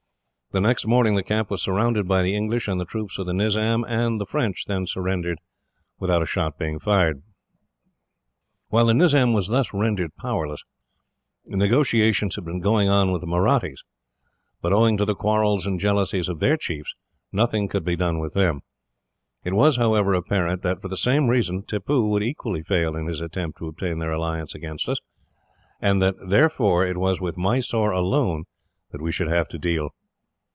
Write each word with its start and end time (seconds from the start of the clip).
The 0.53 0.59
next 0.59 0.85
morning 0.85 1.15
the 1.15 1.23
camp 1.23 1.49
was 1.49 1.61
surrounded 1.63 2.09
by 2.09 2.21
the 2.23 2.35
English 2.35 2.67
and 2.67 2.77
the 2.77 2.83
troops 2.83 3.17
of 3.17 3.25
the 3.25 3.31
Nizam, 3.31 3.85
and 3.85 4.19
the 4.19 4.25
French 4.25 4.65
then 4.65 4.85
surrendered 4.85 5.39
without 5.97 6.21
a 6.21 6.25
shot 6.25 6.59
being 6.59 6.77
fired. 6.77 7.23
While 8.67 8.87
the 8.87 8.93
Nizam 8.93 9.31
was 9.31 9.47
thus 9.47 9.73
rendered 9.73 10.13
powerless, 10.17 10.65
negotiations 11.47 12.35
had 12.35 12.43
been 12.43 12.59
going 12.59 12.89
on 12.89 13.13
with 13.13 13.21
the 13.21 13.27
Mahrattis; 13.27 13.85
but 14.61 14.73
owing 14.73 14.97
to 14.97 15.05
the 15.05 15.15
quarrels 15.15 15.65
and 15.65 15.79
jealousies 15.79 16.27
of 16.27 16.41
their 16.41 16.57
chiefs, 16.57 16.95
nothing 17.31 17.69
could 17.69 17.85
be 17.85 17.95
done 17.95 18.19
with 18.19 18.33
them. 18.33 18.59
It 19.45 19.53
was, 19.53 19.77
however, 19.77 20.13
apparent 20.13 20.63
that, 20.63 20.81
for 20.81 20.89
the 20.89 20.97
same 20.97 21.29
reason, 21.29 21.63
Tippoo 21.63 22.09
would 22.09 22.23
equally 22.23 22.61
fail 22.61 22.97
in 22.97 23.05
his 23.07 23.21
attempt 23.21 23.57
to 23.59 23.67
obtain 23.69 23.99
their 23.99 24.11
alliance 24.11 24.53
against 24.53 24.89
us, 24.89 24.97
and 25.79 26.01
that 26.01 26.15
therefore 26.27 26.85
it 26.85 26.97
was 26.97 27.21
with 27.21 27.37
Mysore 27.37 27.91
alone 27.93 28.43
that 28.91 29.01
we 29.01 29.13
should 29.13 29.29
have 29.29 29.47
to 29.47 29.57
deal. 29.57 29.91